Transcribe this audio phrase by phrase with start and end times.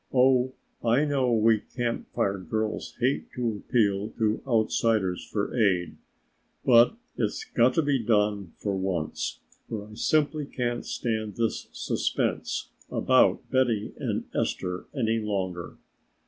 [0.11, 5.95] "Oh, I know we Camp Fire girls hate to appeal to outsiders for aid,
[6.65, 12.71] but it's got to be done for once, for I simply can't stand this suspense
[12.89, 15.75] about Betty and Esther any longer."